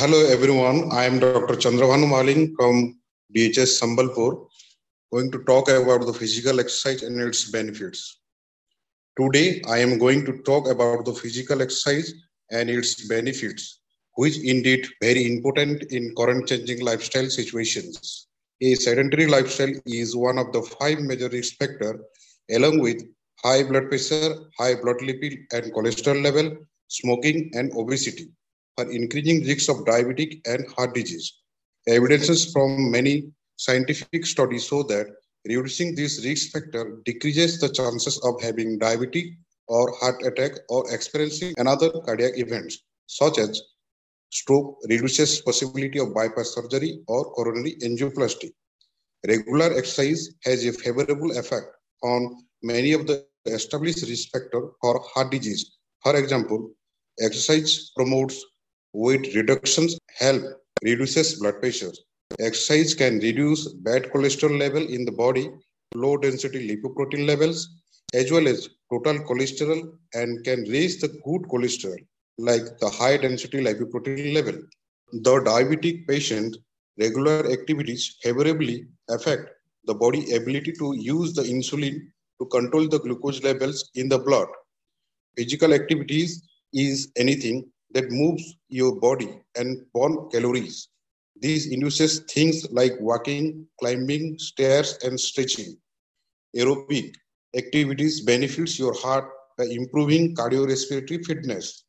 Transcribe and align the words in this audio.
hello 0.00 0.18
everyone. 0.32 0.92
I 0.92 1.06
am 1.06 1.18
Dr. 1.18 1.54
Chandrabhanu 1.62 2.06
Mahaling 2.10 2.52
from 2.56 3.00
DHS 3.34 3.70
Sambalpur, 3.80 4.46
going 5.12 5.32
to 5.32 5.42
talk 5.42 5.68
about 5.68 6.06
the 6.06 6.12
physical 6.12 6.60
exercise 6.60 7.02
and 7.02 7.20
its 7.20 7.50
benefits. 7.50 8.20
Today, 9.20 9.60
I 9.68 9.78
am 9.78 9.98
going 9.98 10.24
to 10.26 10.34
talk 10.42 10.68
about 10.68 11.04
the 11.04 11.12
physical 11.14 11.62
exercise 11.62 12.14
and 12.52 12.70
its 12.70 13.08
benefits, 13.08 13.80
which 14.14 14.38
indeed 14.38 14.86
very 15.02 15.26
important 15.26 15.82
in 15.90 16.14
current 16.14 16.46
changing 16.46 16.80
lifestyle 16.84 17.28
situations. 17.28 18.28
A 18.60 18.76
sedentary 18.76 19.26
lifestyle 19.26 19.74
is 19.84 20.14
one 20.14 20.38
of 20.38 20.52
the 20.52 20.62
five 20.78 21.00
major 21.00 21.28
risk 21.28 21.56
factors, 21.56 22.00
along 22.52 22.78
with 22.78 23.02
high 23.42 23.64
blood 23.64 23.88
pressure, 23.88 24.36
high 24.56 24.76
blood 24.76 24.98
lipid 24.98 25.38
and 25.52 25.72
cholesterol 25.72 26.22
level, 26.22 26.56
smoking, 26.86 27.50
and 27.54 27.72
obesity 27.76 28.28
for 28.78 28.88
increasing 28.92 29.44
risks 29.44 29.68
of 29.68 29.84
diabetic 29.84 30.40
and 30.46 30.64
heart 30.72 30.94
disease. 30.94 31.40
Evidences 31.88 32.52
from 32.52 32.92
many 32.92 33.32
scientific 33.56 34.24
studies 34.24 34.66
show 34.66 34.84
that 34.84 35.06
reducing 35.46 35.96
this 35.96 36.24
risk 36.24 36.52
factor 36.52 37.00
decreases 37.04 37.58
the 37.58 37.68
chances 37.68 38.20
of 38.22 38.40
having 38.40 38.78
diabetes 38.78 39.34
or 39.66 39.92
heart 39.96 40.22
attack 40.24 40.52
or 40.68 40.84
experiencing 40.94 41.54
another 41.58 41.90
cardiac 42.06 42.38
events 42.38 42.78
such 43.06 43.38
as 43.38 43.60
stroke 44.30 44.78
reduces 44.88 45.40
possibility 45.40 45.98
of 45.98 46.14
bypass 46.14 46.54
surgery 46.54 47.00
or 47.08 47.24
coronary 47.32 47.74
angioplasty. 47.82 48.52
Regular 49.26 49.76
exercise 49.76 50.28
has 50.44 50.64
a 50.64 50.72
favorable 50.72 51.36
effect 51.36 51.66
on 52.04 52.36
many 52.62 52.92
of 52.92 53.08
the 53.08 53.26
established 53.46 54.02
risk 54.08 54.28
factors 54.30 54.70
for 54.80 55.00
heart 55.12 55.32
disease. 55.32 55.78
For 56.04 56.14
example, 56.16 56.70
exercise 57.20 57.90
promotes 57.96 58.44
weight 59.04 59.34
reductions, 59.34 59.96
help 60.18 60.42
reduces 60.82 61.38
blood 61.40 61.60
pressure. 61.60 61.92
Exercise 62.40 62.94
can 62.94 63.18
reduce 63.20 63.62
bad 63.88 64.04
cholesterol 64.12 64.58
level 64.58 64.84
in 64.96 65.04
the 65.04 65.12
body, 65.12 65.50
low 65.94 66.16
density 66.16 66.60
lipoprotein 66.68 67.26
levels, 67.26 67.68
as 68.14 68.32
well 68.32 68.48
as 68.48 68.68
total 68.92 69.18
cholesterol 69.28 69.80
and 70.14 70.44
can 70.44 70.64
raise 70.74 71.00
the 71.00 71.08
good 71.26 71.42
cholesterol 71.52 71.98
like 72.38 72.66
the 72.80 72.90
high 72.90 73.16
density 73.16 73.60
lipoprotein 73.66 74.34
level. 74.34 74.58
The 75.12 75.34
diabetic 75.50 76.06
patient 76.08 76.56
regular 76.98 77.50
activities 77.52 78.16
favorably 78.22 78.86
affect 79.08 79.50
the 79.84 79.94
body 79.94 80.34
ability 80.34 80.72
to 80.80 80.94
use 80.96 81.32
the 81.34 81.42
insulin 81.42 82.00
to 82.40 82.46
control 82.46 82.88
the 82.88 83.00
glucose 83.00 83.42
levels 83.42 83.90
in 83.94 84.08
the 84.08 84.18
blood. 84.18 84.48
Physical 85.36 85.72
activities 85.72 86.42
is 86.72 87.10
anything 87.16 87.70
that 87.92 88.10
moves 88.10 88.56
your 88.68 88.98
body 89.00 89.40
and 89.56 89.84
burn 89.94 90.28
calories. 90.30 90.88
This 91.40 91.66
induces 91.66 92.20
things 92.20 92.66
like 92.72 92.92
walking, 93.00 93.66
climbing 93.80 94.38
stairs, 94.38 94.98
and 95.02 95.18
stretching. 95.18 95.76
Aerobic 96.56 97.14
activities 97.56 98.20
benefits 98.20 98.78
your 98.78 98.94
heart 98.94 99.24
by 99.56 99.64
improving 99.64 100.34
cardiorespiratory 100.34 101.24
fitness. 101.24 101.84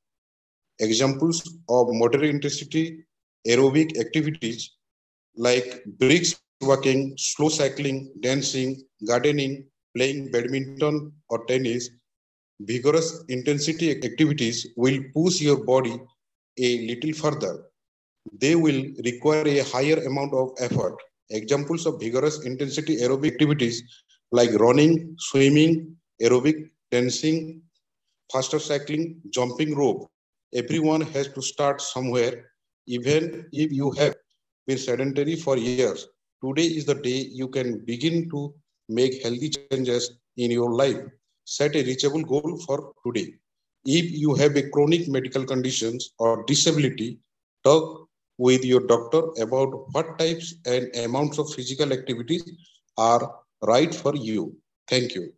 Examples 0.79 1.41
of 1.69 1.87
moderate 1.91 2.29
intensity 2.29 3.05
aerobic 3.47 3.97
activities 3.99 4.71
like 5.37 5.83
brisk 5.97 6.41
walking, 6.61 7.13
slow 7.17 7.49
cycling, 7.49 8.11
dancing, 8.21 8.81
gardening, 9.07 9.65
playing 9.95 10.31
badminton 10.31 11.11
or 11.29 11.45
tennis 11.45 11.89
vigorous 12.59 13.23
intensity 13.29 13.91
activities 13.91 14.67
will 14.75 14.99
push 15.13 15.41
your 15.41 15.63
body 15.63 15.99
a 16.57 16.87
little 16.87 17.13
further. 17.13 17.65
They 18.39 18.55
will 18.55 18.83
require 19.05 19.47
a 19.47 19.63
higher 19.63 19.97
amount 20.05 20.33
of 20.33 20.51
effort. 20.59 20.95
Examples 21.29 21.85
of 21.85 21.99
vigorous 21.99 22.45
intensity 22.45 22.97
aerobic 22.97 23.33
activities 23.33 23.83
like 24.31 24.51
running, 24.53 25.15
swimming, 25.17 25.95
aerobic, 26.21 26.69
dancing, 26.91 27.61
faster 28.31 28.59
cycling, 28.59 29.21
jumping 29.29 29.75
rope. 29.75 30.09
Everyone 30.53 31.01
has 31.01 31.29
to 31.29 31.41
start 31.41 31.81
somewhere, 31.81 32.51
even 32.87 33.45
if 33.51 33.71
you 33.71 33.91
have 33.91 34.15
been 34.67 34.77
sedentary 34.77 35.35
for 35.35 35.57
years. 35.57 36.07
Today 36.43 36.65
is 36.65 36.85
the 36.85 36.95
day 36.95 37.27
you 37.31 37.47
can 37.47 37.83
begin 37.85 38.29
to 38.31 38.53
make 38.89 39.23
healthy 39.23 39.49
changes 39.49 40.11
in 40.37 40.51
your 40.51 40.73
life 40.73 40.99
set 41.55 41.75
a 41.75 41.83
reachable 41.83 42.23
goal 42.23 42.57
for 42.65 42.93
today. 43.05 43.33
If 43.85 44.11
you 44.11 44.35
have 44.35 44.55
a 44.57 44.69
chronic 44.69 45.07
medical 45.07 45.45
conditions 45.45 46.11
or 46.19 46.43
disability, 46.45 47.19
talk 47.63 48.07
with 48.37 48.63
your 48.65 48.85
doctor 48.87 49.21
about 49.45 49.93
what 49.93 50.17
types 50.19 50.55
and 50.65 50.95
amounts 50.95 51.39
of 51.39 51.53
physical 51.53 51.91
activities 51.93 52.43
are 52.97 53.23
right 53.63 53.93
for 53.93 54.15
you. 54.15 54.55
Thank 54.87 55.15
you. 55.15 55.33